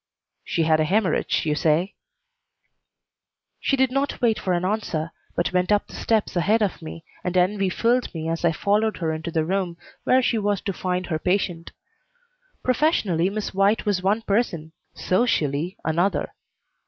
"She 0.43 0.63
had 0.63 0.79
a 0.79 0.83
hemorrhage, 0.83 1.45
you 1.45 1.53
say?" 1.53 1.93
She 3.59 3.75
did 3.77 3.91
not 3.91 4.19
wait 4.19 4.39
for 4.39 4.53
an 4.53 4.65
answer, 4.65 5.11
but 5.35 5.53
went 5.53 5.71
up 5.71 5.85
the 5.85 5.93
steps 5.95 6.35
ahead 6.35 6.63
of 6.63 6.81
me, 6.81 7.05
and 7.23 7.37
envy 7.37 7.69
filled 7.69 8.11
me 8.11 8.27
as 8.27 8.43
I 8.43 8.51
followed 8.51 8.97
her 8.97 9.13
into 9.13 9.29
the 9.29 9.45
room 9.45 9.77
where 10.03 10.23
she 10.23 10.39
was 10.39 10.59
to 10.61 10.73
find 10.73 11.05
her 11.05 11.19
patient. 11.19 11.69
Professionally 12.63 13.29
Miss 13.29 13.53
White 13.53 13.85
was 13.85 14.01
one 14.01 14.23
person, 14.23 14.71
socially 14.95 15.77
another. 15.85 16.33